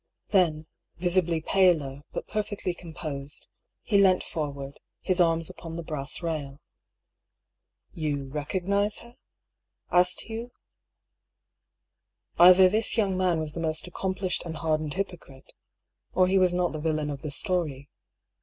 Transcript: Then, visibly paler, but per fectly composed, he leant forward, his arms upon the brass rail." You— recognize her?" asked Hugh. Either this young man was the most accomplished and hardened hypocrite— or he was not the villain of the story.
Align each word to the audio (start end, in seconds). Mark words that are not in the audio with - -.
Then, 0.29 0.65
visibly 0.97 1.41
paler, 1.41 2.01
but 2.11 2.27
per 2.27 2.41
fectly 2.41 2.75
composed, 2.75 3.45
he 3.83 3.99
leant 3.99 4.23
forward, 4.23 4.79
his 4.99 5.21
arms 5.21 5.47
upon 5.47 5.75
the 5.75 5.83
brass 5.83 6.23
rail." 6.23 6.59
You— 7.93 8.25
recognize 8.33 8.97
her?" 9.01 9.15
asked 9.91 10.21
Hugh. 10.21 10.53
Either 12.39 12.67
this 12.67 12.97
young 12.97 13.15
man 13.15 13.37
was 13.37 13.53
the 13.53 13.59
most 13.59 13.85
accomplished 13.85 14.41
and 14.43 14.57
hardened 14.57 14.95
hypocrite— 14.95 15.53
or 16.15 16.25
he 16.27 16.39
was 16.39 16.51
not 16.51 16.71
the 16.73 16.79
villain 16.79 17.11
of 17.11 17.21
the 17.21 17.29
story. 17.29 17.87